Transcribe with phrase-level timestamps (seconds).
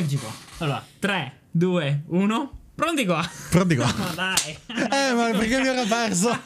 [0.00, 0.32] Eccoci qua.
[0.58, 2.58] Allora, 3, 2, 1.
[2.74, 3.22] Pronti qua?
[3.50, 3.84] Pronti qua.
[3.98, 4.56] Ma dai.
[4.90, 6.30] Eh, ma perché mi ero perso?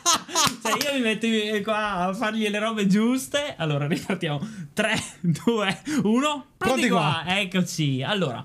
[0.60, 1.28] cioè, io mi metto
[1.62, 3.54] qua a fargli le robe giuste.
[3.56, 4.40] Allora, ripartiamo.
[4.72, 6.02] 3, 2, 1.
[6.02, 7.20] Pronti, Pronti qua.
[7.24, 7.38] qua.
[7.38, 8.02] Eccoci.
[8.02, 8.44] Allora,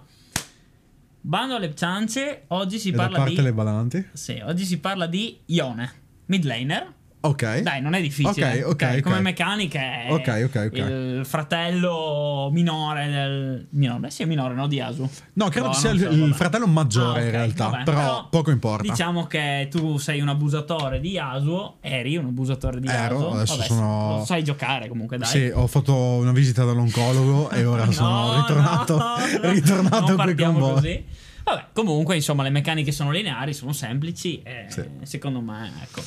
[1.21, 2.43] bando alle ciance.
[2.49, 3.41] Oggi si E parla parte di.
[3.41, 4.07] le balanti.
[4.13, 5.91] Sì, oggi si parla di Ione,
[6.25, 6.93] mid laner.
[7.21, 7.59] Ok.
[7.59, 8.63] Dai, non è difficile.
[8.63, 9.01] Ok, ok, ok.
[9.01, 10.77] Come meccanica è Ok, ok, ok.
[10.77, 13.67] il fratello minore del.
[13.71, 14.67] Minore, sì, è minore, no?
[14.67, 15.01] Di Yasu.
[15.33, 17.67] No, credo Però che sia il, so, il fratello maggiore Ah, in realtà.
[17.67, 18.83] vabbè, però, poco importa.
[18.83, 21.77] Diciamo che tu sei un abusatore di Yasuo.
[21.81, 23.31] Eri un abusatore di Ero, Yasuo.
[23.33, 25.27] adesso Vabbè, sono- Lo sai giocare comunque, dai.
[25.27, 29.05] Sì, ho fatto una visita dall'oncologo e ora No, sono ritornato, no,
[29.41, 30.73] no, ritornato qui con voi.
[30.73, 31.05] così.
[31.43, 34.41] Vabbè, comunque, insomma, le meccaniche sono lineari, sono semplici.
[34.43, 34.83] E Sì.
[35.03, 36.01] secondo me, ecco.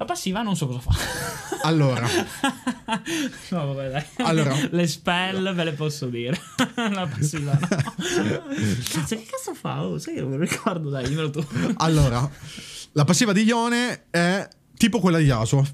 [0.00, 0.90] La passiva non so cosa fa.
[1.68, 2.08] Allora,
[3.50, 4.02] no, vabbè, dai.
[4.26, 4.56] Allora.
[4.70, 6.40] le spell ve le posso dire.
[6.74, 7.68] La passiva no.
[7.68, 9.84] Cazzo, che cazzo fa?
[9.84, 11.46] Oh, sai che non me lo ricordo, dai, dimmelo tu.
[11.76, 12.26] allora,
[12.92, 15.66] la passiva di Ione è tipo quella di Yasuo.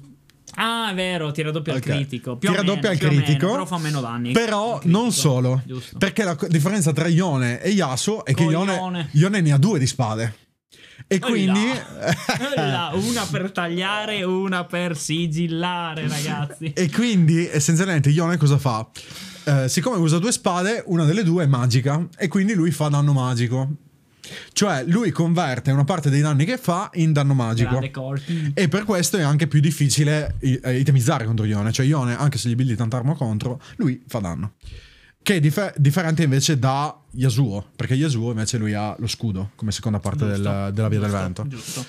[0.55, 2.35] Ah, è vero, tira doppio al critico.
[2.35, 3.49] Più Tira doppio al più o meno, critico.
[3.51, 4.33] però fa meno danni.
[4.33, 4.99] Però critico.
[4.99, 5.61] non solo.
[5.65, 5.97] Giusto.
[5.99, 8.43] Perché la differenza tra Ione e Yasuo è che.
[8.43, 10.46] Ione, Ione ne ha due di spade.
[11.05, 11.61] E quindi...
[12.55, 12.91] là.
[12.93, 16.73] Una per tagliare, una per sigillare, ragazzi.
[16.73, 18.87] E quindi essenzialmente Ione cosa fa?
[19.43, 23.13] Eh, siccome usa due spade, una delle due è magica e quindi lui fa danno
[23.13, 23.69] magico.
[24.51, 27.79] Cioè lui converte una parte dei danni che fa in danno magico.
[28.53, 31.71] E per questo è anche più difficile eh, itemizzare contro Ione.
[31.71, 34.53] Cioè Ione, anche se gli buildi tanta arma contro, lui fa danno.
[35.27, 37.71] Che è differ- differente invece da Yasuo.
[37.75, 41.09] Perché Yasuo invece lui ha lo scudo come seconda parte Giusto, del- della via del
[41.09, 41.47] giusto, vento.
[41.49, 41.85] Giusto.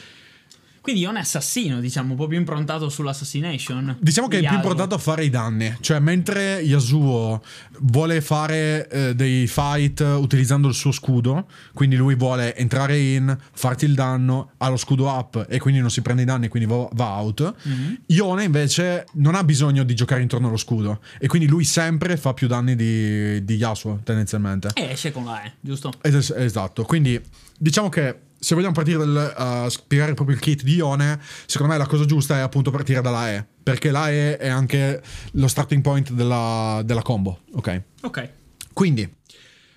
[0.89, 3.99] Quindi è un assassino, diciamo, un po' più improntato sull'assassination.
[4.01, 4.63] Diciamo che è più Yasuo.
[4.63, 7.43] importato a fare i danni, cioè mentre Yasuo
[7.81, 13.85] vuole fare eh, dei fight utilizzando il suo scudo, quindi lui vuole entrare in, farti
[13.85, 16.89] il danno, ha lo scudo up e quindi non si prende i danni, quindi va,
[16.93, 17.55] va out.
[17.65, 17.99] Mhm.
[18.07, 22.33] Ione invece non ha bisogno di giocare intorno allo scudo e quindi lui sempre fa
[22.33, 24.71] più danni di, di Yasuo tendenzialmente.
[24.73, 25.93] E esce con la E, giusto?
[26.01, 27.21] Es- esatto, quindi
[27.59, 31.79] diciamo che se vogliamo partire dal uh, spiegare proprio il kit di Ione, secondo me
[31.79, 35.83] la cosa giusta è appunto partire dalla E, perché la E è anche lo starting
[35.83, 37.83] point della, della combo, ok?
[38.03, 38.31] Ok.
[38.73, 39.13] Quindi,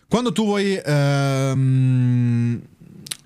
[0.08, 2.62] quando tu vuoi ehm,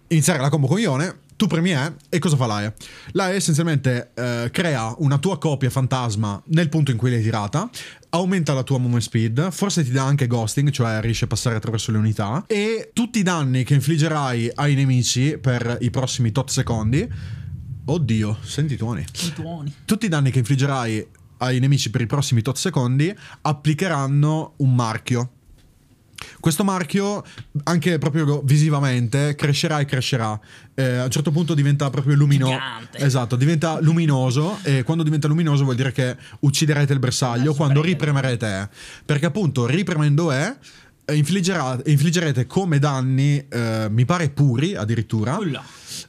[0.08, 2.74] iniziare la combo con Ione, tu premi E e cosa fa la E?
[3.12, 7.70] La E essenzialmente eh, crea una tua copia fantasma nel punto in cui l'hai tirata,
[8.10, 11.92] aumenta la tua movement speed, forse ti dà anche ghosting, cioè riesci a passare attraverso
[11.92, 17.08] le unità, e tutti i danni che infliggerai ai nemici per i prossimi tot secondi...
[17.88, 19.72] Oddio, senti tuoni tuoni.
[19.86, 21.08] tutti i danni che infliggerai
[21.38, 25.32] ai nemici per i prossimi tot secondi applicheranno un marchio.
[26.40, 27.24] Questo marchio,
[27.64, 30.40] anche proprio visivamente, crescerà e crescerà.
[30.74, 32.54] Eh, a un certo punto diventa proprio luminoso.
[33.04, 34.60] Esatto, diventa luminoso.
[34.64, 38.70] E quando diventa luminoso vuol dire che ucciderete il bersaglio Adesso quando ripremerete E.
[39.06, 40.56] Perché appunto, ripremendo E,
[41.14, 45.64] infliggerà- infliggerete come danni, eh, mi pare puri addirittura Ulla.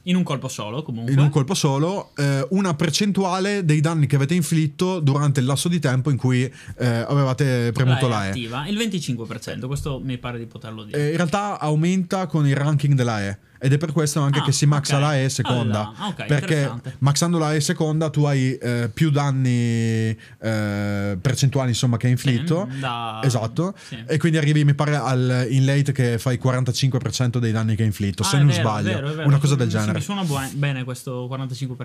[0.07, 1.11] In un colpo solo, comunque.
[1.11, 5.67] in un colpo solo eh, una percentuale dei danni che avete inflitto durante il lasso
[5.67, 8.29] di tempo in cui eh, avevate premuto la E E.
[8.29, 8.67] attiva.
[8.67, 11.07] Il 25%, questo mi pare di poterlo dire.
[11.07, 14.43] Eh, in realtà aumenta con il ranking della E ed è per questo anche Ah,
[14.43, 15.01] che si maxa ok.
[15.01, 15.79] la E seconda.
[15.79, 16.07] Ah, là.
[16.07, 22.05] Ok, perché maxando la E seconda tu hai eh, più danni eh, percentuali insomma che
[22.07, 22.67] hai inflitto.
[22.71, 23.73] Sì, da- Esatto.
[23.87, 24.03] sì.
[24.05, 27.87] E quindi arrivi mi pare al, in late che fai 45% dei danni che hai
[27.87, 28.89] inflitto, se Ah, è non vero, sbaglio.
[28.89, 29.27] è vero, è vero.
[29.27, 29.93] Una cosa del genere.
[29.93, 30.23] Mi suona
[30.53, 31.75] bene questo 45%.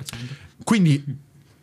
[0.64, 1.02] Quindi,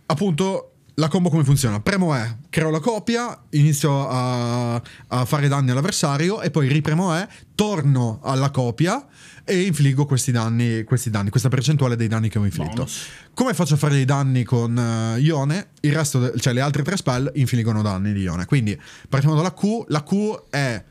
[0.07, 1.79] appunto, la combo come funziona?
[1.79, 4.75] Premo E, creo la copia, inizio a,
[5.07, 9.07] a fare danni all'avversario e poi ripremo E, torno alla copia
[9.45, 12.73] e infliggo questi danni, questi danni, questa percentuale dei danni che ho inflitto.
[12.75, 13.07] Bonus.
[13.33, 15.69] Come faccio a fare dei danni con eh, Ione?
[15.81, 18.45] Il resto, de- cioè le altre tre spell, infliggono danni di Ione.
[18.45, 19.85] Quindi partiamo dalla Q.
[19.87, 20.83] La Q è,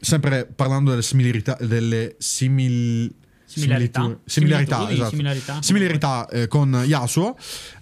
[0.00, 3.12] sempre parlando delle similarità, delle simil-
[3.48, 4.00] Similarità.
[4.00, 5.10] similitu- similarità, esatto.
[5.10, 5.62] similarità.
[5.62, 7.36] Similarità, eh, con Yasuo.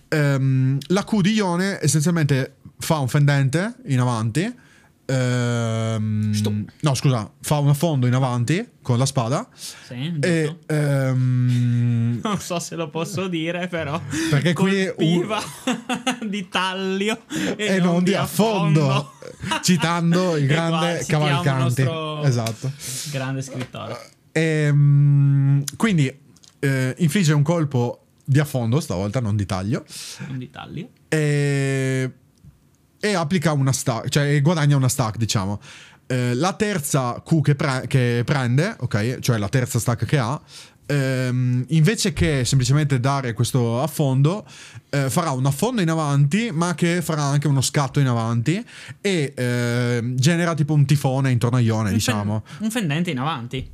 [0.09, 4.63] Ehm, la Q di Ione essenzialmente fa un fendente in avanti.
[5.07, 6.33] Ehm,
[6.81, 9.47] no, scusa, fa un affondo in avanti con la spada.
[9.55, 10.17] Sì.
[10.21, 14.01] E ehm, Non so se lo posso dire, però.
[14.31, 15.41] Perché qui colpiva
[16.27, 17.21] di taglio
[17.57, 19.13] e, e non di affondo,
[19.63, 21.87] citando il E qua grande il Cavalcanti.
[22.25, 22.73] Esatto.
[23.11, 24.13] Grande scrittore.
[24.33, 26.13] Ehm, quindi
[26.61, 29.85] eh, infligge un colpo di affondo, stavolta non di taglio,
[30.29, 30.89] Non di taglio.
[31.09, 32.11] e,
[33.01, 35.61] e applica una stack, cioè guadagna una stack, diciamo.
[36.07, 40.41] Eh, la terza Q che, pre- che prende, ok, cioè la terza stack che ha,
[40.87, 44.45] ehm, invece che semplicemente dare questo affondo,
[44.91, 48.63] eh, farà un affondo in avanti, ma che farà anche uno scatto in avanti
[49.01, 52.43] e ehm, genera tipo un tifone intorno a Ione, Un diciamo.
[52.47, 53.71] fen- un fendente in avanti.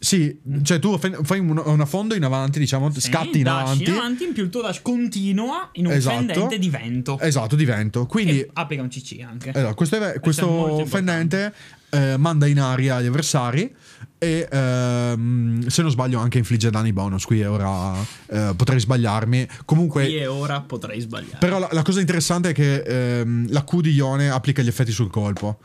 [0.00, 3.82] Sì, cioè tu fai un, un affondo in avanti, diciamo, Sì, scatti in avanti.
[3.84, 6.16] in avanti, in più il tuo dash continua in un Esatto.
[6.16, 7.18] fendente di vento.
[7.18, 8.06] Esatto, di vento.
[8.06, 9.50] Quindi Che applica un CC anche.
[9.50, 11.52] Esatto, questo, è- questo fendente
[11.90, 13.74] eh, manda in aria gli avversari
[14.18, 17.24] e ehm, se non sbaglio anche infligge danni bonus.
[17.24, 17.94] Qui ora
[18.26, 19.48] eh, potrei sbagliarmi.
[19.64, 21.38] Comunque, Qui e ora potrei sbagliare.
[21.40, 22.82] però la, la cosa interessante è che
[23.20, 25.58] ehm, la Q di Ione applica gli effetti sul colpo.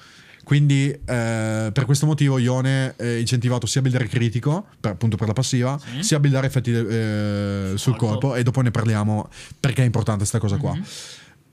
[0.43, 5.27] Quindi eh, per questo motivo Ione è incentivato sia a buildare critico, per- appunto per
[5.27, 6.03] la passiva, Sì.
[6.03, 8.17] sia a buildare effetti eh, sul Colpo.
[8.19, 9.29] colpo e dopo ne parliamo
[9.59, 10.73] perché è importante questa cosa qua.
[10.75, 10.83] Mhm.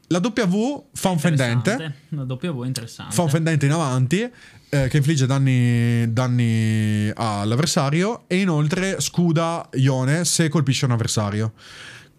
[0.08, 1.94] La W fa un fendente.
[2.08, 3.14] La W è interessante.
[3.14, 4.28] fa un fendente in avanti
[4.72, 11.52] eh, che infligge danni, danni all'avversario e inoltre scuda Ione se colpisce un avversario.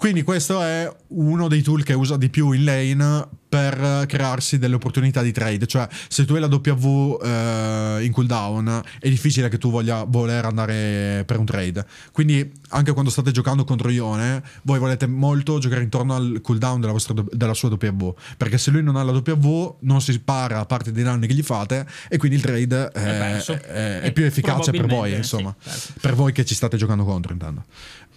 [0.02, 4.74] Quindi questo è uno dei tool che usa di più in lane per crearsi delle
[4.74, 5.68] opportunità di trade.
[5.68, 10.46] Cioè, se tu hai la W eh, in cooldown, è difficile che tu voglia voler
[10.46, 11.86] andare per un trade.
[12.12, 16.94] Quindi, anche quando state giocando contro Ione, voi volete molto giocare intorno al cooldown della,
[16.94, 18.14] vostra, della sua W.
[18.38, 21.36] Perché se lui non ha la W, non si spara a parte dei danni che
[21.36, 25.54] gli fate, e quindi il trade è, è- è E più efficace per voi, insomma.
[25.60, 25.94] sì, certo.
[26.02, 27.66] Per voi che ci state giocando contro, intendo.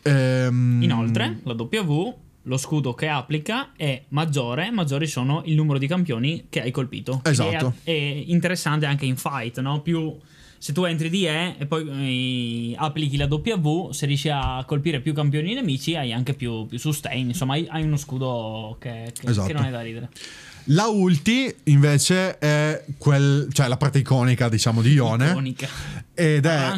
[0.04, 5.86] Ehm, Inoltre, la W, lo scudo che applica è maggiore, maggiori sono il numero di
[5.86, 7.20] campioni che hai colpito.
[7.24, 7.74] Esatto.
[7.82, 9.80] È, è interessante anche in fight, no?
[9.80, 10.14] Più
[10.64, 15.00] se tu entri di E e poi eh, applichi la W, se riesci a colpire
[15.00, 17.28] più campioni nemici, hai anche più, più sustain.
[17.28, 19.46] Insomma, hai, hai uno scudo che, che- Esatto.
[19.46, 20.08] che non è da ridere.
[20.68, 25.32] La ulti invece è quel, cioè la parte iconica, diciamo, di Ione.
[25.32, 25.68] Iconica.
[26.14, 26.72] Ed è,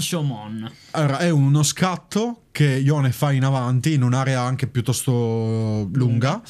[0.91, 6.43] allora, è uno scatto che Ione fa in avanti in un'area anche piuttosto lunga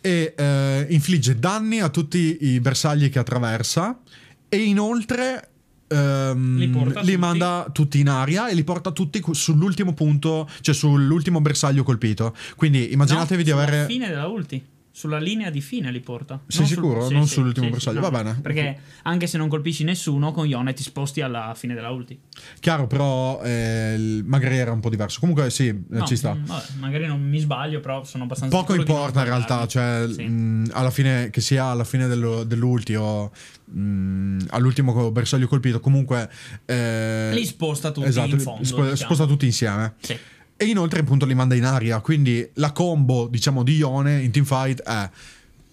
[0.00, 4.00] e eh, infligge danni a tutti i bersagli che attraversa
[4.48, 5.51] e inoltre
[5.92, 6.70] ehm, Li
[7.02, 12.34] li manda tutti in aria e li porta tutti sull'ultimo punto, cioè sull'ultimo bersaglio colpito.
[12.56, 13.86] Quindi immaginatevi No, di avere...
[13.86, 14.64] fine della ulti.
[15.02, 16.40] Sulla linea di fine li porta.
[16.46, 17.06] Sei Non sul- sicuro?
[17.08, 18.04] sì, Non sì, sull'ultimo sì, bersaglio.
[18.04, 18.22] sì, Va no.
[18.22, 18.38] bene.
[18.40, 22.16] Perché anche se non colpisci nessuno, con Ione ti sposti alla fine della ulti.
[22.60, 25.18] Chiaro, però eh, magari era un po' diverso.
[25.18, 26.34] Comunque sì, eh, No, ci sta.
[26.34, 30.70] mm, vabbè, magari non mi sbaglio, però sono abbastanza Poco importa in realtà, cioè mh,
[30.72, 33.32] alla fine che sia alla fine dello- dell'ulti o
[33.64, 36.30] mh, all'ultimo co- bersaglio colpito, comunque
[36.66, 38.96] eh, Li sposta tutti esatto, in fondo, spo- diciamo.
[38.96, 39.94] sposta tutti insieme.
[40.00, 40.16] Sì.
[40.62, 44.80] E inoltre appunto li manda in aria, quindi la combo diciamo di Ione in teamfight
[44.82, 45.10] è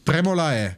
[0.01, 0.77] premo la E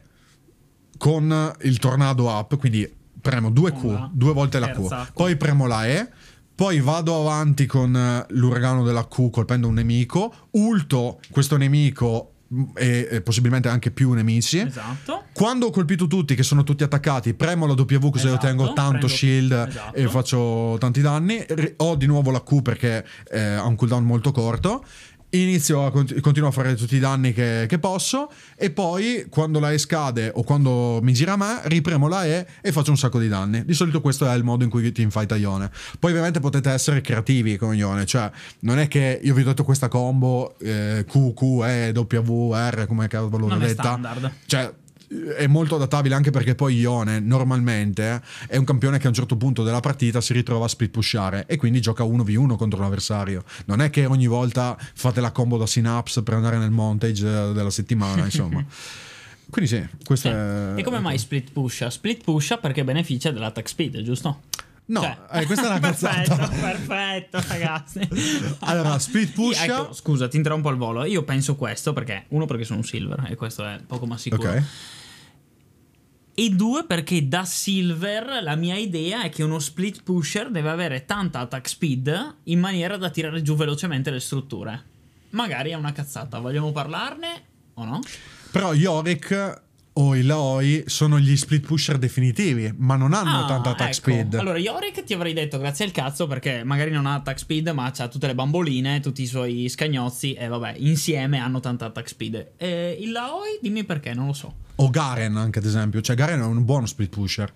[0.98, 2.86] con il tornado up, quindi
[3.18, 6.10] premo 2 Con la Q, due volte la Q, poi premo la E,
[6.54, 12.31] poi vado avanti con l'uragano della Q colpendo un nemico, ulto questo nemico
[12.74, 14.60] e, e possibilmente anche più nemici.
[14.60, 15.24] Esatto.
[15.32, 18.90] Quando ho colpito tutti, che sono tutti attaccati, premo la W così Esatto, ottengo tanto
[18.90, 19.94] prendo- shield esatto.
[19.96, 21.44] e faccio tanti danni.
[21.78, 24.84] Ho di nuovo la Q perché eh, ha un cooldown molto corto.
[25.34, 28.30] Inizio a cont- continuo a fare tutti i danni che, che posso.
[28.54, 32.46] E poi, quando la E scade o quando mi gira a me, ripremo la E
[32.60, 33.64] e faccio un sacco di danni.
[33.64, 35.70] Di solito questo è il modo in cui teamfight a Ione.
[35.98, 38.04] Poi, ovviamente, potete essere creativi con Ione.
[38.04, 38.30] Cioè,
[38.60, 42.86] non è che io vi ho detto questa combo eh, Q, Q, E, W, R,
[42.86, 43.82] come cavolo l'ho detta.
[43.82, 44.30] standard.
[44.44, 44.70] Cioè,
[45.36, 49.36] è molto adattabile anche perché poi Ione normalmente è un campione che a un certo
[49.36, 53.44] punto della partita si ritrova a split pushare e quindi gioca 1v1 contro l'avversario.
[53.66, 57.52] Non è che ogni volta fate la combo da synapse per andare nel montage eh,
[57.52, 58.64] della settimana, insomma.
[59.50, 60.34] Quindi sì, questo Sì.
[60.34, 60.72] è...
[60.76, 61.90] E come mai split pusha?
[61.90, 64.42] Split pusha perché beneficia dell'attack speed, giusto?
[64.86, 66.48] No, Cioè- eh, questa è una perfetto, cazzata.
[66.48, 68.08] perfetto, ragazzi.
[68.60, 71.04] Allora, split pusha- Io- ecco, scusa, ti interrompo al volo.
[71.04, 74.48] Io penso questo perché, uno, perché sono un silver e questo è poco ma sicuro.
[74.50, 74.62] Ok.
[76.34, 81.04] E due, perché da silver la mia idea è che uno split pusher deve avere
[81.04, 84.84] tanta attack speed in maniera da tirare giù velocemente le strutture.
[85.30, 87.42] Magari è una cazzata, vogliamo parlarne
[87.74, 88.00] o no?
[88.50, 89.62] Però Yorick
[89.94, 93.92] o il Laoi sono gli split pusher definitivi, ma non hanno Ah, tanta attack ecco.
[93.92, 94.34] speed.
[94.34, 97.92] Allora, Yorick ti avrei detto grazie al cazzo perché magari non ha attack speed, ma
[97.94, 102.52] ha tutte le bamboline, tutti i suoi scagnozzi e vabbè, insieme hanno tanta attack speed.
[102.56, 104.54] E il Laoi, dimmi perché, non lo so.
[104.76, 107.52] O Garen anche ad esempio, cioè Garen è un buono split pusher.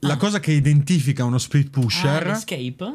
[0.00, 0.16] La Ah.
[0.18, 2.26] cosa che identifica uno split Ah, pusher...
[2.28, 2.94] escape?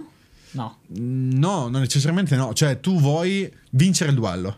[0.52, 0.78] No.
[0.90, 2.54] No, non necessariamente no.
[2.54, 4.58] Cioè, tu vuoi vincere il duello.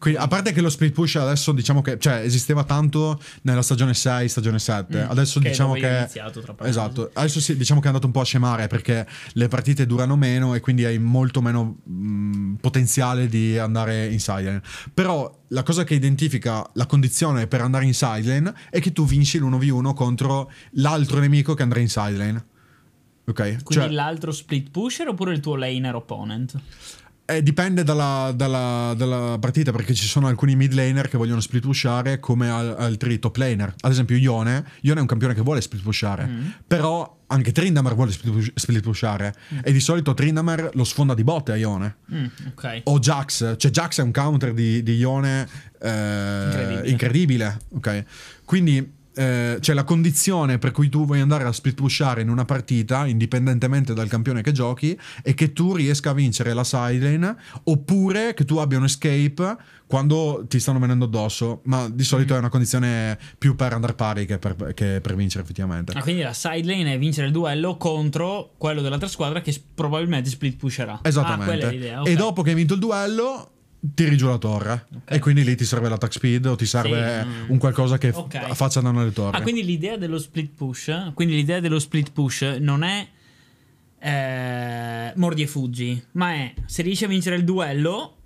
[0.00, 3.92] Quindi, a parte che lo split push adesso diciamo che cioè, esisteva tanto nella stagione
[3.92, 5.04] 6, stagione 7.
[5.04, 6.86] Mm, adesso che è diciamo che iniziato, tra parentesi.
[6.86, 7.10] Esatto.
[7.12, 10.54] Adesso sì, diciamo che è andato un po' a scemare perché le partite durano meno
[10.54, 14.62] e quindi hai molto meno mh, potenziale di andare in sideline.
[14.94, 19.38] Però la cosa che identifica la condizione per andare in sideline è che tu vinci
[19.38, 22.44] l'1v1 contro l'altro nemico che andrà in sideline.
[23.26, 23.36] Ok?
[23.36, 26.58] Quindi Cioè, l'altro split pusher oppure il tuo laner opponent?
[27.30, 31.62] Eh, dipende dalla, dalla- dalla partita perché ci sono alcuni mid laner che vogliono split
[31.62, 33.74] pushare come al- altri top laner.
[33.80, 36.46] Ad esempio Ione, Ione è un campione che vuole split pushare, Mm.
[36.66, 39.32] però anche Trindamer vuole split, push- split pushare
[39.62, 41.96] e di solito Trindamer lo sfonda di botte a Ione.
[42.12, 42.80] Mm, ok.
[42.84, 45.46] O Jax, cioè Jax è un counter di, di Ione
[45.80, 45.88] eh,
[46.44, 46.88] Incredibile.
[46.90, 48.04] incredibile, ok?
[48.44, 52.46] Quindi eh, c'è la condizione per cui tu vuoi andare a split pushare in una
[52.46, 58.32] partita, indipendentemente dal campione che giochi, è che tu riesca a vincere la sideline oppure
[58.32, 62.48] che tu abbia un escape quando ti stanno venendo addosso, ma di solito è una
[62.48, 65.92] condizione più per andare pari che per, che per vincere effettivamente.
[65.92, 70.30] Ah, quindi la side lane è vincere il duello contro quello dell'altra squadra che probabilmente
[70.30, 70.94] split pusherà.
[70.94, 71.44] Ah, Esattamente.
[71.44, 72.00] quella è l'idea.
[72.00, 72.08] ok.
[72.08, 73.50] E dopo che hai vinto il duello,
[73.94, 74.86] tiri giù la torre.
[74.94, 75.00] Ok.
[75.14, 77.50] E quindi lì ti serve l'attack speed o ti serve Sì, mm.
[77.50, 78.54] un qualcosa che f- Ok.
[78.54, 79.36] faccia danno alle torri.
[79.36, 83.06] Ah, quindi l'idea dello split push, quindi l'idea dello split push non è
[84.02, 88.16] eh, mordi e fuggi, ma è se riesci a vincere il duello,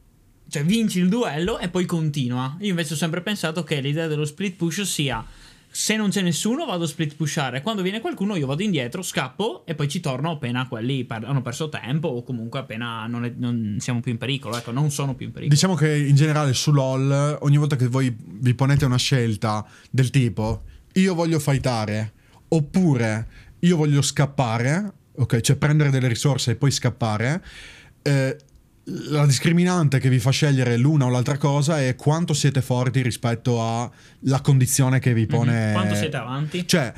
[0.49, 2.57] cioè vinci il duello e poi continua.
[2.61, 5.25] Io invece ho sempre pensato che l'idea dello split push sia
[5.77, 9.67] se non c'è nessuno vado a split pushare, quando viene qualcuno io vado indietro, scappo
[9.67, 13.33] e poi ci torno appena quelli per- hanno perso tempo o comunque appena non, è-
[13.37, 15.53] non siamo più in pericolo, ecco, non sono più in pericolo.
[15.53, 20.11] Diciamo che in generale su LOL, ogni volta che voi vi ponete una scelta del
[20.11, 20.63] tipo
[20.93, 22.13] io voglio fightare
[22.47, 23.27] oppure
[23.59, 27.45] io voglio scappare, ok, cioè prendere delle risorse e poi scappare,
[28.03, 28.37] eh,
[28.85, 33.63] la discriminante che vi fa scegliere l'una o l'altra cosa è quanto siete forti rispetto
[33.63, 35.69] alla condizione che vi pone.
[35.69, 35.73] Mhm.
[35.73, 36.67] Quanto siete avanti?
[36.67, 36.93] Cioè,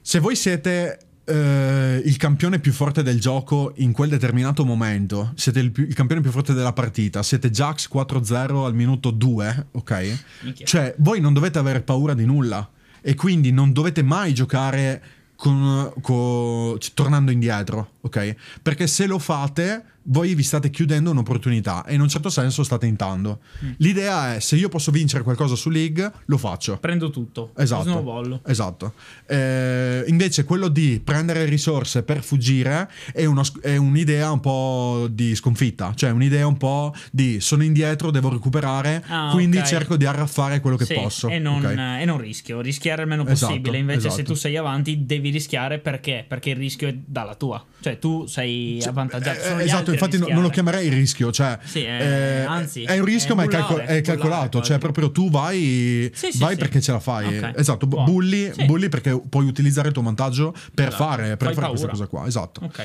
[0.00, 5.60] se voi siete eh, il campione più forte del gioco in quel determinato momento, siete
[5.60, 10.18] il, più- il campione più forte della partita, siete Jax 4-0 al minuto 2, ok?
[10.42, 10.66] Minchia.
[10.66, 12.68] Cioè, voi non dovete avere paura di nulla
[13.00, 15.02] e quindi non dovete mai giocare
[15.36, 18.34] con, co- cioè, tornando indietro, ok?
[18.60, 22.86] Perché se lo fate, voi vi state chiudendo un'opportunità e in un certo senso state
[22.86, 23.40] intando.
[23.64, 23.70] Mm.
[23.78, 26.76] L'idea è se io posso vincere qualcosa su League, lo faccio.
[26.78, 27.52] Prendo tutto.
[27.56, 28.40] Esatto.
[28.46, 28.94] Esatto.
[29.26, 35.34] Eh, invece quello di prendere risorse per fuggire è, uno è un'idea un po' di
[35.34, 39.64] sconfitta, cioè un'idea un po' di sono indietro, devo recuperare, Ah, quindi ok.
[39.64, 41.28] cerco di arraffare quello che Sì, posso.
[41.28, 41.76] E non, ok?
[42.00, 43.78] e non rischio, rischiare il meno Esatto, possibile.
[43.78, 44.22] Invece, se esatto.
[44.24, 46.24] tu sei avanti, devi rischiare perché?
[46.26, 49.38] Perché il rischio è dalla tua, cioè tu sei avvantaggiato.
[49.40, 50.70] Eh, sono esatto, infatti no- non lo rischiare.
[50.70, 54.00] chiamerei rischio, cioè Sì, è- anzi, è un rischio è ma è, bullare, calco- è
[54.00, 57.38] calcolato, cioè proprio tu vai, Sì, sì, vai perché ce la fai.
[57.38, 58.10] Ok, Esatto, bu- buono.
[58.12, 62.06] bulli, bulli perché puoi utilizzare il tuo vantaggio per Esatto, fare, per fare questa cosa
[62.06, 62.60] qua, esatto.
[62.64, 62.78] Ok,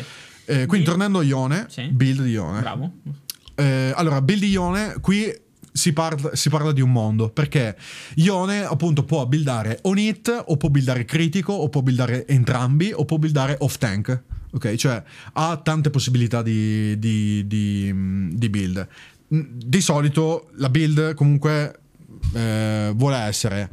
[0.50, 0.86] Eh, quindi Build?
[0.86, 2.60] tornando a Ione, build di Ione.
[2.62, 2.92] bravo.
[3.56, 5.34] Eh, allora, build di Ione, qui
[5.72, 7.76] si parla, si parla di un mondo, perché
[8.16, 13.04] Ione appunto può buildare on hit, o può buildare critico, o può buildare entrambi, o
[13.06, 14.22] può buildare off tank.
[14.58, 15.02] Ok, cioè
[15.34, 17.94] ha tante possibilità di, di- di-
[18.36, 18.88] di build.
[19.34, 21.80] Mm, Di solito la build comunque
[22.34, 23.70] eh, vuole essere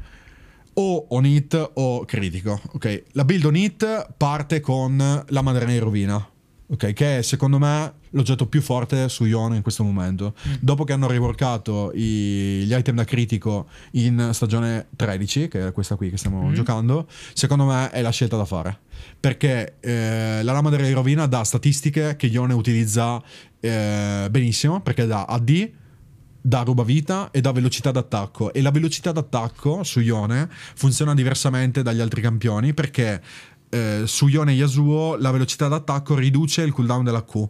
[0.74, 2.60] o on hit o critico.
[2.72, 4.96] Ok, la build on hit parte con
[5.28, 6.28] la madrena di rovina.
[6.66, 10.34] Ok, che è secondo me l'oggetto più forte su Ione in questo momento.
[10.60, 15.96] Dopo che hanno reworkato i- gli item da critico in stagione 13, che è questa
[15.96, 18.78] qui che stiamo giocando, secondo me è la scelta da fare.
[19.20, 23.22] Perché eh, la lama della rovina dà statistiche che Ione utilizza
[23.60, 25.70] eh, benissimo, perché dà AD,
[26.40, 32.00] dà rubavita e dà velocità d'attacco e la velocità d'attacco su Ione funziona diversamente dagli
[32.00, 33.22] altri campioni perché
[33.74, 37.48] eh, su Ione e Yasuo la velocità d'attacco riduce il cooldown della Q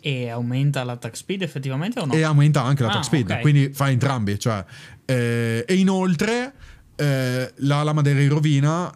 [0.00, 2.12] E aumenta l'attack speed effettivamente o no?
[2.12, 3.40] e aumenta anche l'attack Ah, speed ok.
[3.40, 4.64] quindi fa entrambi cioè,
[5.04, 6.52] eh, e inoltre
[6.96, 8.92] eh, la lama della rovina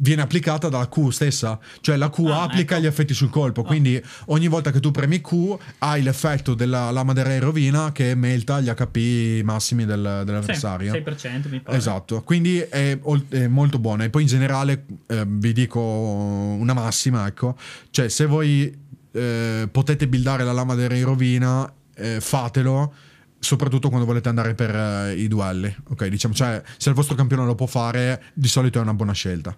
[0.00, 2.84] viene applicata dalla Q stessa cioè la Q Ah, applica ecco.
[2.84, 7.12] gli effetti sul colpo quindi ogni volta che tu premi Q hai l'effetto della lama
[7.12, 11.76] della rovina che melta gli HP massimi del- Sì, dell'avversario 6% mi pare.
[11.76, 14.04] Esatto, quindi è, è molto buona.
[14.04, 17.56] E poi in generale eh, vi dico una massima, ecco,
[17.90, 22.92] cioè se voi eh, potete buildare la lama della rovina, eh, fatelo.
[23.40, 26.06] Soprattutto quando volete andare per eh, i duelli, ok?
[26.06, 29.56] Diciamo, cioè, se il vostro campione lo può fare, di solito è una buona scelta.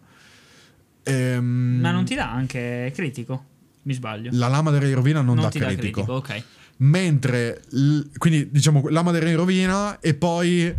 [1.04, 3.44] Ehm, Ma non ti dà anche critico?
[3.82, 4.30] Mi sbaglio.
[4.32, 6.00] La lama del re in rovina non, non dà ti critico.
[6.00, 6.42] dà critico, ok.
[6.78, 10.74] Mentre, l- quindi diciamo lama del re in rovina e poi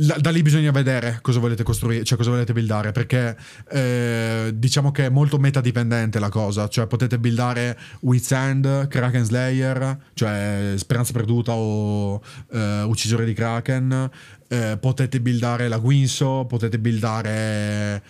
[0.00, 3.36] da lì bisogna vedere cosa volete costruire, cioè cosa volete buildare, perché
[3.72, 9.98] eh, diciamo che è molto metadipendente la cosa, cioè potete buildare Wit's End, Kraken Slayer,
[10.14, 14.08] cioè Speranza Perduta o eh, Uccisore di Kraken,
[14.46, 18.02] eh, potete buildare la Guinso, potete buildare...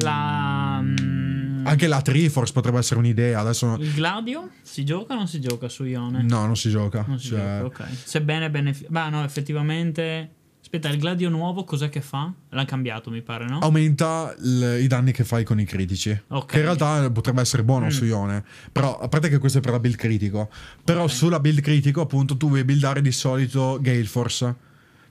[0.00, 3.76] La, mm, Anche la Triforce potrebbe essere un'idea, adesso...
[3.78, 6.22] il Gladio si gioca o non si gioca su Ione?
[6.22, 7.04] No, non si gioca.
[7.06, 7.88] Non si cioè- gioca, ok.
[8.04, 8.88] Sebbene beneficia.
[8.90, 10.30] Beh, no, effettivamente.
[10.62, 12.32] Aspetta, il Gladio nuovo cos'è che fa?
[12.48, 13.58] L'ha cambiato, mi pare, no?
[13.58, 16.18] aumenta il- i danni che fai con i critici.
[16.28, 16.46] Ok.
[16.52, 17.90] Che in realtà potrebbe essere buono Mm.
[17.90, 18.42] su Ione.
[18.72, 20.48] Però, a parte che questo è per la build critico.
[20.82, 21.10] Però Ok.
[21.10, 24.54] sulla build critico, appunto, tu vuoi buildare di solito Gale Force.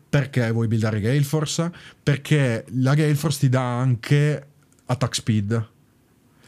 [0.09, 1.71] Perché vuoi buildare Gale Force?
[2.01, 4.47] Perché la Gale Force ti dà anche
[4.91, 5.69] attack speed.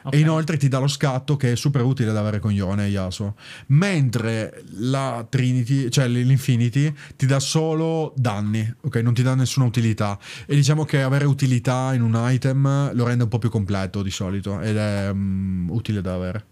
[0.05, 0.13] Ok.
[0.13, 2.89] E inoltre ti dà lo scatto che è super utile da avere con Ione e
[2.89, 3.35] Yasuo.
[3.67, 8.95] Mentre la Trinity, cioè l'Infinity, ti dà solo danni, ok?
[8.97, 10.19] Non ti dà nessuna utilità.
[10.45, 14.11] E diciamo che avere utilità in un item lo rende un po' più completo di
[14.11, 16.45] solito ed è mm, utile da avere.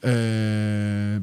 [0.00, 1.20] Eh,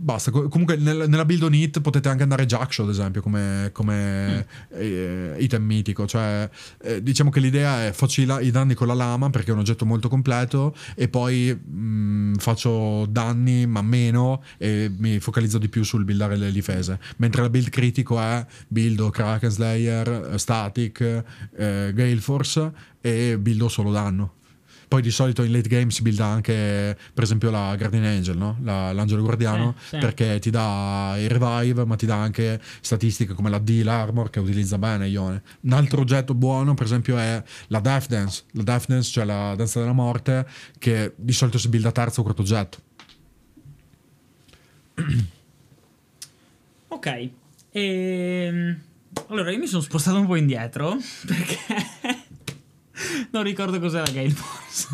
[0.00, 0.30] basta.
[0.30, 4.46] Co- Comunque nel- nella build on hit potete anche andare Jackshaw, ad esempio, come, come
[4.72, 6.06] eh, item mitico.
[6.06, 6.48] Cioè,
[6.82, 9.52] eh, diciamo che l'idea è faccio i, la- i danni con la lama perché è
[9.54, 15.68] un oggetto molto completo e poi mh, faccio danni ma meno e mi focalizzo di
[15.68, 16.98] più sul buildare le difese.
[17.18, 23.68] Mentre la build critico è buildo Kraken Slayer, eh, Static, eh, Gale Force e buildo
[23.68, 24.34] solo danno.
[24.90, 28.56] Poi di solito in late game si builda anche, per esempio, la Guardian Angel, no?
[28.62, 29.98] La- l'angelo guardiano, Sì, sì.
[29.98, 34.40] perché ti dà il revive, ma ti dà anche statistiche come la D, l'armor, che
[34.40, 35.42] utilizza bene Ione.
[35.60, 38.42] Un altro oggetto buono, per esempio, è la Death Dance.
[38.54, 40.44] La Death Dance, cioè la danza della morte,
[40.76, 42.78] che di solito si builda terzo o quarto oggetto.
[46.88, 47.28] Ok.
[47.72, 48.80] Ehm,
[49.28, 51.58] Allora, io mi sono spostato un po' indietro perché
[53.30, 54.86] non ricordo cos'era Gale Force.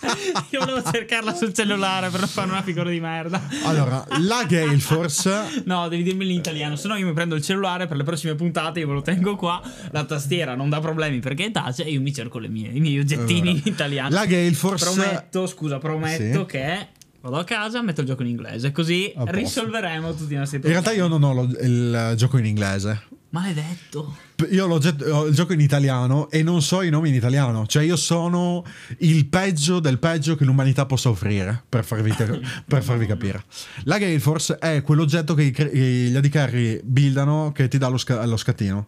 [0.50, 3.42] io volevo cercarla sul cellulare per non fare una figura di merda.
[3.64, 5.62] Allora, la Gale Force...
[5.64, 8.34] No, devi dirmi in italiano, se no io mi prendo il cellulare per le prossime
[8.36, 11.90] puntate, io ve lo tengo qua, la tastiera non dà problemi perché è touch e
[11.90, 14.14] io mi cerco le mie- i miei oggettini Allora, italiani.
[14.14, 14.84] La Gale Force...
[14.84, 16.44] Prometto, scusa, prometto Sì.
[16.46, 16.86] che
[17.20, 20.72] vado a casa, metto il gioco in inglese, così risolveremo tutti i nostri In problemi.
[20.72, 23.02] realtà io non ho lo- il gioco in inglese.
[23.30, 24.16] Maledetto.
[24.50, 27.66] Io ho, l'oggetto- ho il gioco in italiano e non so i nomi in italiano.
[27.66, 28.64] Cioè, io sono
[28.98, 31.62] il peggio del peggio che l'umanità possa offrire.
[31.68, 32.12] Per farvi,
[32.66, 33.44] per farvi capire.
[33.84, 37.98] La Gale Force è quell'oggetto che cre- gli AD carry buildano che ti dà lo,
[37.98, 38.86] sca- lo scattino.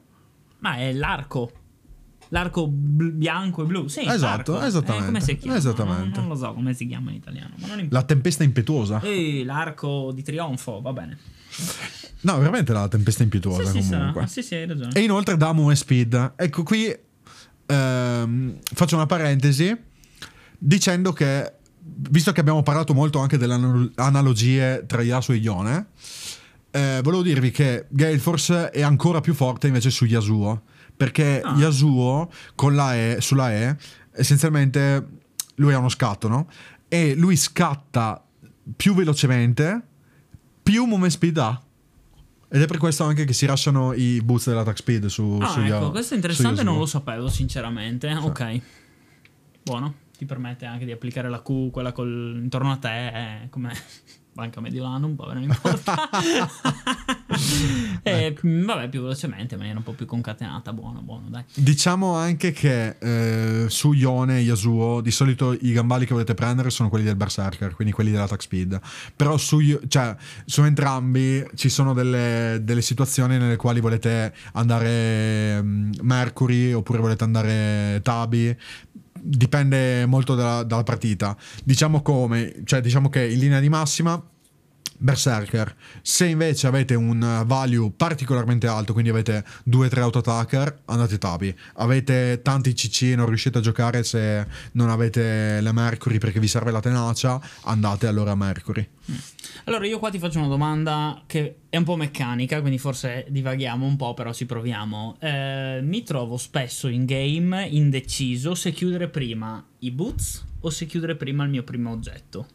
[0.60, 1.52] Ma è l'arco.
[2.32, 3.88] L'arco bl- bianco e blu.
[3.88, 4.66] Sì, Esatto, l'arco.
[4.66, 5.56] esattamente, Eh, come si chiama?
[5.58, 6.18] esattamente.
[6.20, 7.54] Non, non lo so come si chiama in italiano.
[7.88, 9.00] La tempesta impetuosa.
[9.02, 11.18] Ehi, l'arco di trionfo, va bene.
[12.22, 14.26] No, veramente la tempesta impetuosa Sì, comunque.
[14.28, 14.92] sì, sì, hai ragione.
[14.94, 16.34] E inoltre da Move Speed.
[16.36, 16.94] Ecco qui
[17.66, 19.76] ehm, faccio una parentesi
[20.58, 25.86] dicendo che, visto che abbiamo parlato molto anche delle anal- analogie tra Yasuo e Ione,
[26.70, 30.62] eh, volevo dirvi che Gale Force è ancora più forte invece su Yasuo.
[31.00, 31.54] Perché Ah.
[31.56, 33.74] Yasuo con la E, sulla E,
[34.12, 35.08] essenzialmente
[35.54, 36.46] lui ha uno scatto, no?
[36.88, 38.22] E lui scatta
[38.76, 39.80] più velocemente,
[40.62, 41.58] più movement speed ha.
[42.50, 45.60] Ed è per questo anche che si lasciano i boost dell'attack speed su, Ah, su
[45.60, 48.12] ecco, Yasuo- questo è interessante, non lo sapevo sinceramente.
[48.12, 48.60] Ok.
[49.62, 53.06] Buono, ti permette anche di applicare la Q, quella col, intorno a te,
[53.44, 53.72] eh, come
[54.32, 56.08] Banca Mediolanum, vabbè, non importa.
[58.02, 61.44] e, mm, vabbè, più velocemente, in maniera un po' più concatenata, buono, buono, dai.
[61.52, 66.70] Diciamo anche che eh, su Ione e Yasuo di solito i gambali che volete prendere
[66.70, 68.80] sono quelli del Berserker, quindi quelli dell'attack speed.
[69.16, 70.14] Però su, Io- cioè,
[70.44, 77.24] su entrambi ci sono delle, delle situazioni nelle quali volete andare mm, Mercury oppure volete
[77.24, 78.56] andare Tabi.
[79.22, 81.36] Dipende molto dalla, dalla partita.
[81.64, 84.22] Diciamo come, cioè diciamo che in linea di massima
[85.00, 85.74] Berserker.
[86.02, 91.54] Se invece avete un value particolarmente alto, quindi avete 2-3 auto attacker, andate Tabi.
[91.74, 96.48] Avete tanti CC e non riuscite a giocare se non avete le Mercury perché vi
[96.48, 98.86] serve la tenacia, andate allora a Mercury.
[99.64, 103.86] Allora, io qua ti faccio una domanda che è un po' meccanica, quindi forse divaghiamo
[103.86, 105.16] un po', però ci proviamo.
[105.18, 111.16] Eh, mi trovo spesso in game indeciso se chiudere prima i boots o se chiudere
[111.16, 112.46] prima il mio primo oggetto.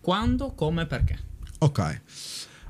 [0.00, 1.32] Quando, come, perché?
[1.64, 2.00] Ok.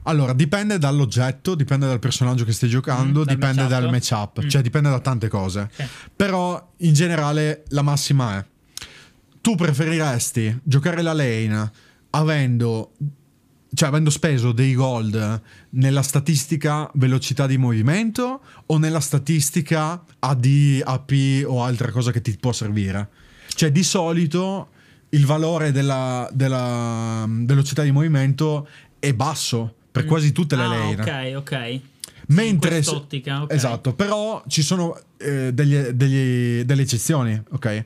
[0.07, 3.69] Allora, dipende dall'oggetto, dipende dal personaggio che stai giocando, Mm, dipende matchup.
[3.81, 4.49] dal matchup, Mm.
[4.49, 5.71] cioè dipende da tante cose.
[5.75, 5.85] Sì.
[6.15, 8.45] Però in generale la massima è
[9.41, 11.71] tu preferiresti giocare la lane
[12.11, 12.93] avendo
[13.75, 21.13] cioè avendo speso dei gold nella statistica velocità di movimento o nella statistica AD, AP
[21.45, 23.09] o altra cosa che ti può servire.
[23.49, 24.69] Cioè di solito
[25.09, 28.69] il valore della, della velocità di movimento
[29.05, 31.01] è basso per quasi tutte le ah, lane.
[31.03, 31.81] Ok, ok.
[32.29, 33.53] Mentre in quest'ottica, ok.
[33.53, 37.85] esatto, però ci sono eh, degli- degli- delle eccezioni, ok?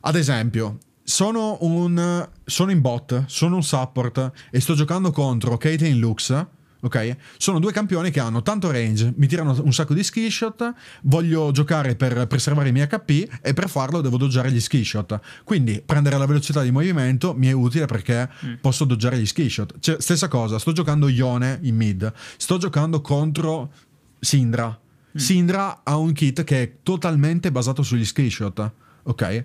[0.00, 5.98] Ad esempio, sono un sono in bot, sono un support e sto giocando contro Caitlyn
[5.98, 6.46] Lux,
[6.80, 7.16] ok?
[7.36, 11.50] Sono due campioni che hanno tanto range, mi tirano un sacco di skill shot, voglio
[11.50, 15.20] giocare per preservare i miei HP e per farlo devo doggiare gli skill shot.
[15.44, 18.28] Quindi prendere la velocità di movimento mi è utile perché
[18.60, 19.78] posso doggiare gli skill shot.
[19.78, 23.72] Cioè, stessa cosa, sto giocando Ione in mid, sto giocando contro
[24.20, 24.78] Sindra.
[25.14, 29.44] Sindra ha un kit che è totalmente basato sugli skill shot, ok?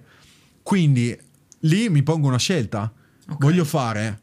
[0.62, 1.18] Quindi
[1.62, 2.92] lì mi pongo una scelta.
[3.28, 3.40] Ok.
[3.40, 4.22] Voglio fare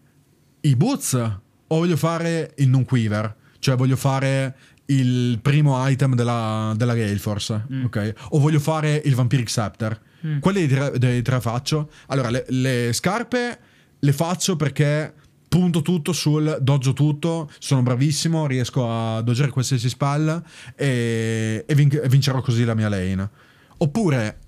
[0.61, 1.38] i boots
[1.72, 3.35] o voglio fare il non quiver?
[3.59, 4.56] Cioè voglio fare
[4.87, 8.14] il primo item della, della Gale Force, ok?
[8.30, 10.00] O voglio fare il Vampiric Scepter.
[10.40, 11.90] Quelli dei tre, dei tre faccio.
[12.09, 13.59] Allora, le, le scarpe
[13.98, 15.14] le faccio perché
[15.48, 20.42] punto tutto sul doggio tutto, sono bravissimo, riesco a doggiare qualsiasi spell
[20.76, 23.30] e, e vin- e vincerò così la mia lane.
[23.78, 24.38] Oppure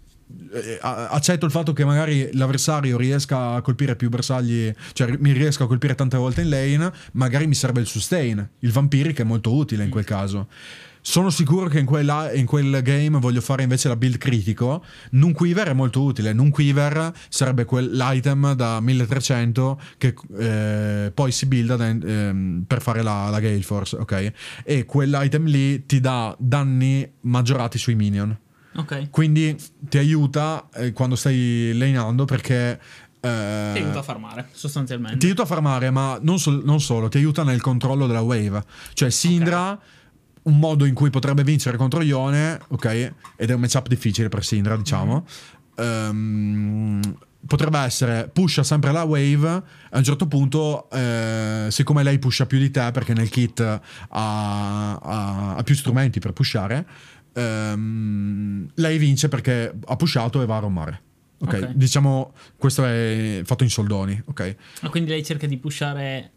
[0.80, 5.66] accetto il fatto che magari l'avversario riesca a colpire più bersagli, cioè mi riesca a
[5.66, 9.84] colpire tante volte in lane, magari mi serve il sustain, il vampiric è molto utile
[9.84, 10.48] in quel caso.
[11.04, 14.84] Sono sicuro che in, quella- in quel game voglio fare invece la build critico.
[15.10, 16.32] Nunquiver è molto utile.
[16.32, 23.30] Nunquiver sarebbe quell'item da 1300 che eh, poi si builda da- ehm, per fare la,
[23.30, 24.32] la Gale Force, ok?
[24.62, 28.38] E quell'item lì ti dà danni maggiorati sui minion.
[28.76, 29.11] Ok.
[29.11, 32.80] Quindi ti aiuta eh, quando stai laneando perché...
[33.20, 35.18] eh, Ti aiuta a farmare, sostanzialmente.
[35.18, 38.62] ti aiuta a farmare, ma non, sol- non solo, ti aiuta nel controllo della wave.
[38.94, 39.78] Cioè, Sindra,
[40.44, 43.12] un modo in cui potrebbe vincere contro Ione, ok?
[43.37, 45.24] Ed è un matchup difficile per Sindra, diciamo.
[45.76, 47.00] ehm,
[47.46, 49.48] potrebbe essere pusha sempre la wave.
[49.90, 53.80] A un certo punto, eh, siccome lei pusha più di te, perché nel kit ha,
[54.08, 56.87] ha- ha più strumenti per pushare,
[57.34, 61.02] ehm, lei vince perché ha pushato e va a rommare.
[61.42, 61.70] Ok, Ok.
[61.72, 64.56] diciamo questo è fatto in soldoni, ok?
[64.82, 66.30] Ah, quindi lei cerca di pushare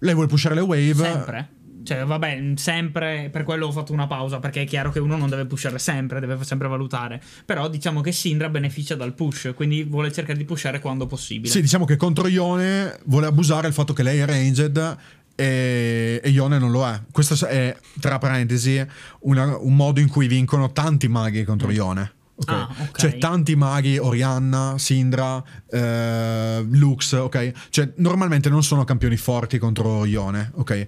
[0.00, 0.94] Lei vuole pushare le wave.
[0.94, 1.48] sempre?
[1.84, 5.28] Cioè, vabbè, sempre per quello ho fatto una pausa, perché è chiaro che uno non
[5.28, 7.20] deve pushare sempre, deve sempre valutare.
[7.44, 11.50] Però diciamo che Sindra beneficia dal push, quindi vuole cercare di pushare quando possibile.
[11.52, 14.96] Sì, diciamo che contro Ione vuole abusare del fatto che lei è ranged
[15.34, 17.00] e, e Ione non lo è.
[17.10, 18.84] Questo è, tra parentesi,
[19.20, 22.12] una- un modo in cui vincono tanti maghi contro Ione.
[22.36, 22.50] ok?
[22.50, 22.98] Ah, ok.
[22.98, 27.52] Cioè tanti maghi, Orianna, Sindra, eh, Lux, ok?
[27.70, 30.86] Cioè normalmente non sono campioni forti contro Ione, ok?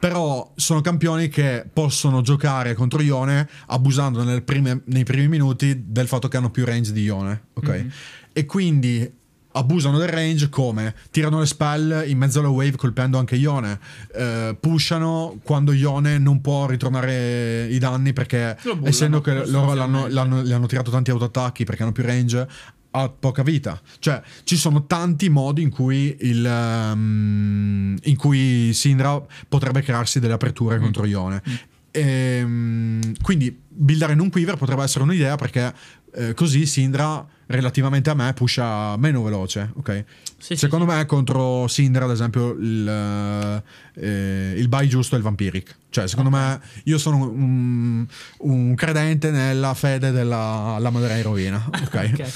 [0.00, 6.28] Però sono campioni che possono giocare contro Ione abusando prime- nei primi minuti del fatto
[6.28, 7.84] che hanno più range di Ione, ok?
[8.32, 9.12] E quindi
[9.58, 13.78] abusano del range come tirano le spell in mezzo alla wave colpendo anche Ione,
[14.14, 20.06] eh, pushano quando Ione non può ritornare i danni perché bullano, essendo che loro l'hanno,
[20.08, 22.48] l'hanno- gli hanno tirato tanti autoattacchi perché hanno più range
[22.90, 23.78] ha poca vita.
[23.98, 30.32] Cioè ci sono tanti modi in cui il ehm, in cui Sindra potrebbe crearsi delle
[30.32, 31.42] aperture contro Ione.
[31.90, 35.72] Ehm, quindi buildare in un quiver potrebbe essere un'idea perché
[36.14, 40.04] eh, così Sindra relativamente a me pusha meno veloce ok?
[40.38, 43.62] Sì, sì, secondo me contro Sindra ad esempio il,
[43.94, 45.76] eh, il buy giusto è il vampiric.
[45.90, 48.06] Cioè secondo me io sono un,
[48.38, 52.32] un credente nella fede della lama della rovina ok, Ok.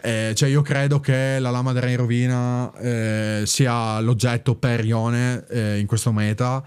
[0.00, 5.78] Eh, cioè io credo che la lama della rovina eh, sia l'oggetto per Ione eh,
[5.78, 6.62] in questo meta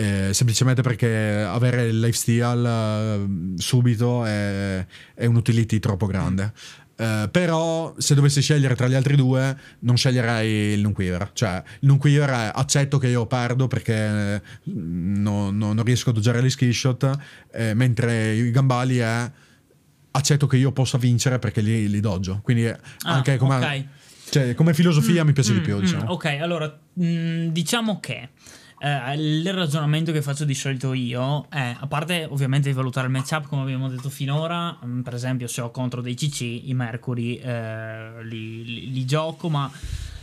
[0.00, 6.52] eh, semplicemente perché avere il lifesteal eh, subito è, è un utility troppo grande
[7.00, 11.88] Eh, però se dovessi scegliere tra gli altri due non sceglierei il Nunquiver cioè il
[11.88, 14.42] Nunquiver è accetto che io perdo perché eh,
[14.74, 17.10] no- no- non riesco a doggiare gli skill shot
[17.52, 19.30] eh, mentre i Gambali è
[20.10, 22.40] accetto che io possa vincere perché li, li doggio.
[22.42, 23.84] Quindi Ah, anche come, ok.
[24.28, 26.10] cioè, come filosofia mi piace di Mm, più mm, diciamo.
[26.10, 28.28] ok, allora mm, diciamo che
[28.80, 33.12] eh, il ragionamento che faccio di solito io è, a parte ovviamente di valutare il
[33.12, 37.34] matchup come abbiamo detto finora, mm, per esempio se ho contro dei CC, i Mercury
[37.36, 39.70] eh, li, li- li gioco, ma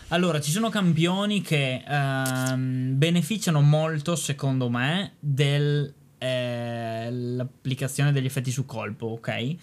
[0.10, 9.06] allora ci sono campioni che ehm, beneficiano molto secondo me dell'applicazione degli effetti su colpo,
[9.08, 9.56] ok?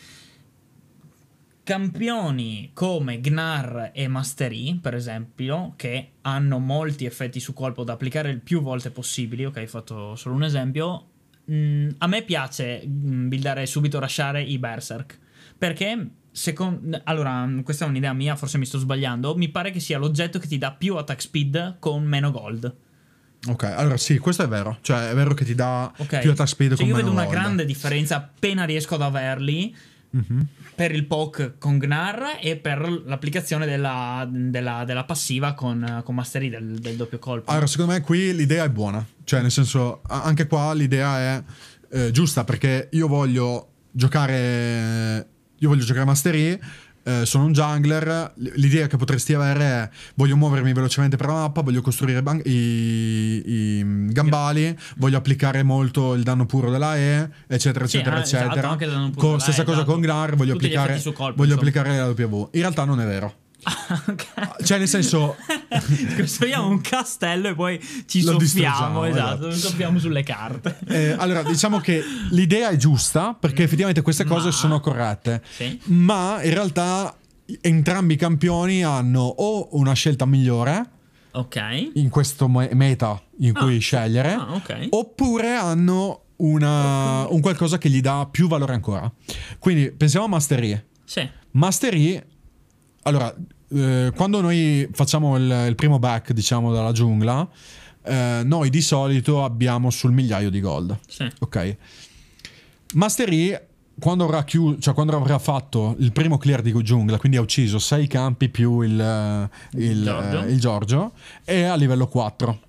[1.65, 8.31] Campioni come Gnar e Mastery, per esempio, che hanno molti effetti su colpo da applicare
[8.31, 11.09] il più volte possibili, ok, ho fatto solo un esempio,
[11.47, 15.19] mh, a me piace mh, buildare subito, rasciare i Berserk,
[15.59, 17.01] perché secondo...
[17.05, 20.47] Allora, questa è un'idea mia, forse mi sto sbagliando, mi pare che sia l'oggetto che
[20.47, 22.77] ti dà più attack speed con meno gold.
[23.47, 24.79] Ok, allora sì, questo è vero.
[24.81, 26.21] Cioè, è vero che ti dà Ok.
[26.21, 27.39] più attack speed Cioè, con io vedo meno una gold.
[27.41, 29.75] grande differenza appena riesco ad averli
[30.15, 30.47] Mhm.
[30.77, 36.49] per il poke con Gnar e per l'applicazione della, della- della passiva con, con Mastery
[36.49, 37.51] del, del doppio colpo.
[37.51, 39.05] Allora, secondo me qui l'idea è buona.
[39.25, 41.43] Cioè, nel senso, anche qua l'idea è
[41.91, 45.29] eh, giusta perché io voglio giocare.
[45.59, 46.59] Io voglio giocare Mastery.
[47.05, 48.33] Eh, sono un jungler.
[48.55, 53.43] L'idea che potresti avere è: voglio muovermi velocemente per la mappa, voglio costruire ban- i,
[53.45, 58.45] i gambali, voglio applicare molto il danno puro della E, eccetera, Sì, eccetera, ah, esatto,
[58.47, 58.69] eccetera.
[58.71, 59.93] anche il danno puro Con- stessa cosa esatto.
[59.93, 61.55] con Gnar, voglio Tutti applicare, colpo, voglio insomma.
[61.55, 62.49] applicare la W.
[62.53, 63.35] In realtà non è vero.
[64.07, 64.63] Ok.
[64.65, 65.37] Cioè, nel senso.
[66.17, 69.53] Costruiamo un castello e poi ci soffiamo, esatto, esatto.
[69.53, 70.79] soffiamo sulle carte.
[70.89, 75.79] Eh, allora, diciamo che l'idea è giusta perché effettivamente queste cose Ma- sono corrette, Sì.
[75.87, 77.15] ma in realtà
[77.61, 80.91] entrambi i campioni hanno o una scelta migliore
[81.33, 81.91] Ok.
[81.95, 83.81] in questo me- meta in cui Ah.
[83.81, 84.87] scegliere, Ah, ok.
[84.91, 89.11] oppure hanno una- un qualcosa che gli dà più valore ancora.
[89.59, 90.83] Quindi pensiamo a Mastery.
[91.05, 91.29] Sì.
[91.53, 92.23] Mastery,
[93.05, 93.35] allora,
[93.69, 97.49] eh, quando noi facciamo il, il primo back, diciamo, dalla giungla,
[98.03, 100.99] eh, noi di solito abbiamo sul migliaio di gold.
[101.09, 101.31] Sì.
[101.41, 101.77] Ok.
[102.95, 103.59] Mastery,
[103.99, 107.79] quando avrà, chiu- cioè quando avrà fatto il primo clear di giungla, quindi ha ucciso
[107.79, 109.49] 6 campi più il, eh,
[109.81, 110.43] il, Giorgio.
[110.43, 111.13] eh, il Giorgio,
[111.45, 112.61] è a livello 4.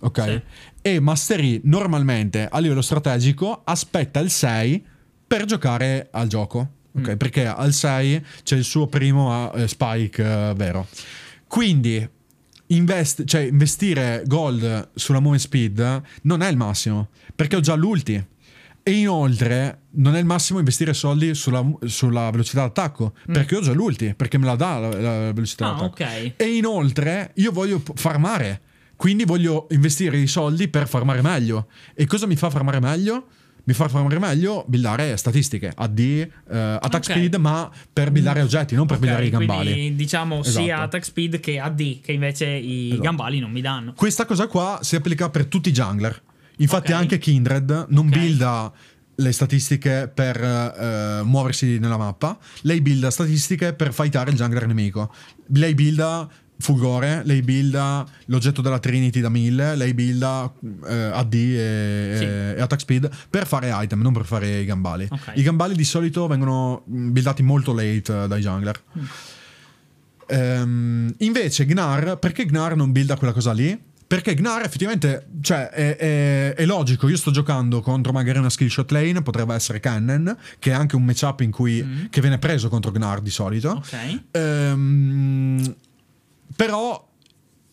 [0.00, 0.22] Ok.
[0.22, 0.42] Sì.
[0.82, 4.84] E Mastery normalmente a livello strategico aspetta il 6
[5.26, 6.68] per giocare al gioco.
[6.96, 7.16] Ok, Mm.
[7.16, 10.86] perché al 6 c'è il suo primo eh, spike eh, vero.
[11.46, 12.08] Quindi
[12.68, 18.24] invest- cioè, investire gold sulla movement speed non è il massimo, perché ho già l'ulti.
[18.86, 23.72] E inoltre non è il massimo investire soldi sulla, sulla velocità d'attacco, perché ho già
[23.72, 25.68] l'ulti, perché me la dà la, la velocità Mm.
[25.76, 26.02] Ah, d'attacco.
[26.02, 26.32] ok.
[26.36, 28.60] E inoltre io voglio farmare,
[28.96, 31.68] quindi voglio investire i soldi per farmare meglio.
[31.94, 33.26] E cosa mi fa farmare meglio?
[33.66, 37.04] Mi fa farmare meglio buildare statistiche, AD, eh, attack Ok.
[37.04, 39.72] speed, ma per buildare oggetti, non per Ok, buildare i gambali.
[39.72, 40.64] Quindi diciamo Esatto.
[40.64, 43.00] sia attack speed che AD, che invece i Esatto.
[43.02, 43.94] gambali non mi danno.
[43.94, 46.20] Questa cosa qua si applica per tutti i jungler.
[46.58, 46.98] Infatti Ok.
[46.98, 48.70] anche Kindred non builda
[49.16, 55.10] le statistiche per eh, muoversi nella mappa, lei builda statistiche per fightare il jungler nemico.
[55.54, 56.28] Lei builda
[56.64, 60.50] Fulgore, lei builda l'oggetto della Trinity da 1000, lei builda
[60.86, 62.24] eh, AD e, Sì.
[62.24, 65.06] e attack speed per fare item, non per fare i gambali.
[65.10, 65.32] Ok.
[65.34, 68.80] I gambali di solito vengono mm, buildati molto late eh, dai jungler.
[68.98, 69.02] Mm.
[70.26, 73.78] Ehm, invece Gnar, perché Gnar non builda quella cosa lì?
[74.06, 78.68] Perché Gnar effettivamente, cioè, è, è- è logico, io sto giocando contro magari una skill
[78.68, 82.04] shot lane, potrebbe essere Cannon, che è anche un matchup in cui, Mm.
[82.10, 83.70] che viene preso contro Gnar di solito.
[83.70, 84.20] Ok.
[84.30, 85.74] Ehm,
[86.56, 87.12] però,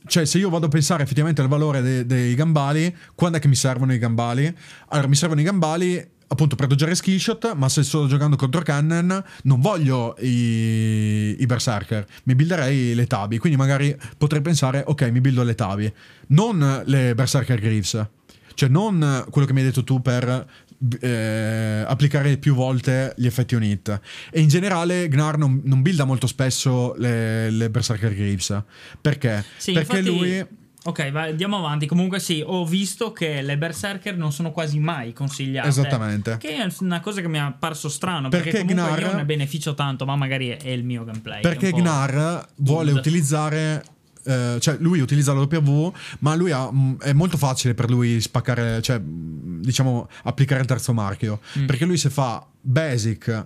[0.05, 3.47] cioè, se io vado a pensare effettivamente al valore de- dei gambali, quando è che
[3.47, 4.53] mi servono i gambali?
[4.89, 8.61] Allora, mi servono i gambali appunto per doggiare skill shot, ma se sto giocando contro
[8.61, 15.09] Cannon non voglio i, i berserker, mi builderei le tabi, quindi magari potrei pensare, ok,
[15.11, 15.93] mi buildo le tabi,
[16.27, 18.05] non le berserker greaves.
[18.53, 20.47] Cioè non quello che mi hai detto tu per
[20.99, 23.99] eh, applicare più volte gli effetti on hit.
[24.31, 28.63] E in generale Gnar non, non builda molto spesso le, le Berserker Greaves.
[28.99, 29.43] Perché?
[29.57, 30.59] Sì, Perché infatti- lui...
[30.83, 31.85] Ok, vai, andiamo avanti.
[31.85, 35.67] Comunque sì, ho visto che le berserker non sono quasi mai consigliate.
[35.67, 36.37] Esattamente.
[36.39, 38.29] Che è una cosa che mi è parso strano.
[38.29, 41.41] Perché Perché, comunque Gnar- io ne beneficio tanto, ma magari è il mio gameplay.
[41.41, 43.83] Perché Gnar vuole utilizzare.
[44.23, 48.19] Eh, cioè, lui utilizza la W, ma lui ha, mh, è molto facile per lui
[48.21, 51.39] spaccare, cioè, mh, diciamo, applicare il terzo marchio.
[51.59, 51.65] Mm.
[51.65, 53.45] Perché lui, se fa basic,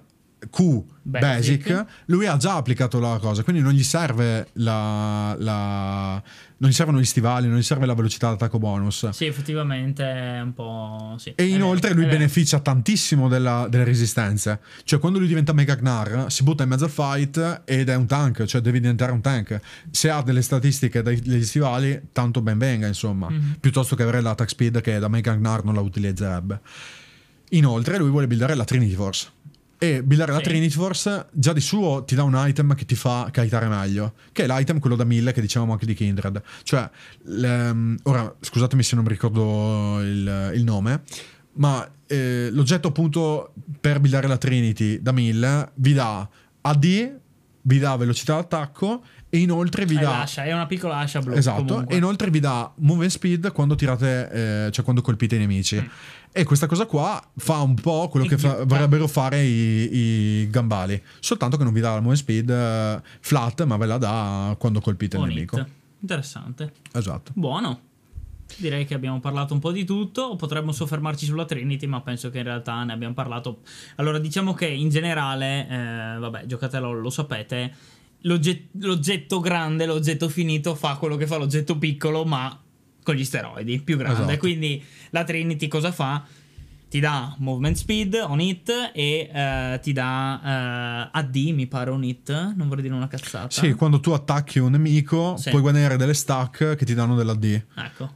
[0.49, 1.67] Q, basic.
[1.69, 1.85] Basic.
[2.05, 6.21] lui ha già applicato la cosa, quindi non gli serve la, la-
[6.57, 9.09] non gli servono gli stivali, non gli serve la velocità d'attacco bonus.
[9.09, 11.15] Sì, effettivamente è un po'.
[11.17, 11.33] Sì.
[11.35, 12.17] E inoltre vero, lui vero.
[12.19, 14.59] beneficia tantissimo della- delle resistenze.
[14.83, 18.05] Cioè, quando lui diventa Mega Gnar, si butta in mezzo al fight ed è un
[18.05, 19.59] tank, cioè devi diventare un tank.
[19.89, 23.29] Se ha delle statistiche degli stivali, tanto ben venga, insomma.
[23.29, 23.57] Mhm.
[23.59, 26.59] Piuttosto che avere l'attack speed che da Mega Gnar non la utilizzerebbe.
[27.49, 29.29] Inoltre, lui vuole buildare la Trinity Force.
[29.85, 30.45] E buildare la Sì.
[30.45, 34.13] Trinity Force già di suo ti dà un item che ti fa kitare meglio.
[34.31, 36.41] Che è l'item, quello da 1000 che dicevamo anche di Kindred.
[36.63, 36.89] Cioè,
[38.03, 41.03] ora scusatemi se non mi ricordo il, il nome,
[41.53, 46.27] ma eh, l'oggetto appunto per buildare la Trinity da 1000 vi dà
[46.61, 47.19] AD
[47.67, 51.33] vi dà velocità d'attacco e inoltre vi dà l'ascia, è una piccola ascia blu.
[51.33, 51.93] Esatto, comunque.
[51.93, 54.29] e inoltre vi dà move and speed quando tirate,
[54.67, 55.89] eh, cioè quando colpite i nemici.
[56.37, 59.89] E questa cosa qua fa un po' quello che fa- vorrebbero fare i,
[60.41, 63.85] i gambali, soltanto che non vi dà la move and speed eh, flat, ma ve
[63.85, 65.65] la dà quando colpite il On nemico.
[66.01, 66.73] Interessante.
[66.91, 67.31] Esatto.
[67.35, 67.79] Buono.
[68.57, 70.35] Direi che abbiamo parlato un po' di tutto.
[70.35, 73.61] Potremmo soffermarci sulla Trinity, ma penso che in realtà ne abbiamo parlato.
[73.95, 77.73] Allora, diciamo che in generale, eh, vabbè, giocatelo, lo sapete.
[78.25, 82.59] l'ogget- l'oggetto grande, l'oggetto finito fa quello che fa l'oggetto piccolo, ma
[83.05, 84.23] con gli steroidi più grande.
[84.23, 84.37] Esatto.
[84.39, 86.25] Quindi la Trinity cosa fa?
[86.87, 92.03] Ti dà movement speed on it e eh, ti dà eh, AD, mi pare on
[92.03, 92.29] it.
[92.55, 93.49] Non vorrei dire una cazzata.
[93.49, 95.49] Sì, quando tu attacchi un nemico Sì.
[95.49, 97.61] puoi guadagnare delle stack che ti danno della D.
[97.75, 98.13] Ecco.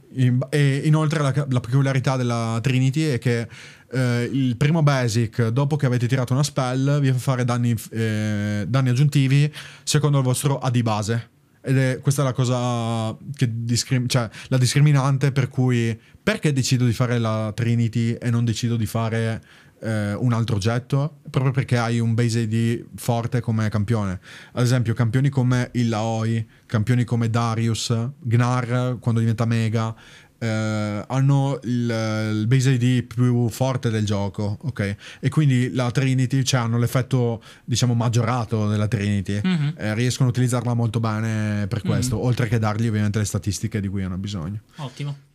[0.50, 3.48] E inoltre la, la peculiarità della Trinity è che
[3.92, 8.64] eh, il primo basic, dopo che avete tirato una spell, vi fa fare danni, eh,
[8.66, 11.30] danni aggiuntivi secondo il vostro AD base.
[11.62, 16.84] Ed è questa è la cosa che discrim- cioè la discriminante per cui perché decido
[16.86, 19.42] di fare la Trinity e non decido di fare
[19.80, 21.18] eh, un altro oggetto?
[21.30, 24.20] Proprio perché hai un base ID forte come campione.
[24.52, 29.94] Ad esempio, campioni come il Laoi, campioni come Darius, Gnar quando diventa Mega.
[30.40, 34.96] Eh, hanno il, il base ID più forte del gioco, ok?
[35.20, 39.40] E quindi la Trinity, cioè hanno l'effetto, diciamo, maggiorato della Trinity.
[39.42, 39.74] Mhm.
[39.76, 43.88] Eh, riescono a utilizzarla molto bene per questo, oltre che dargli ovviamente le statistiche di
[43.88, 44.60] cui hanno bisogno.
[44.76, 45.28] Ottimo.